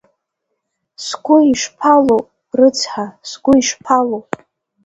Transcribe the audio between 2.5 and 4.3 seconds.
рыцҳа, сгәы иԥшалоу…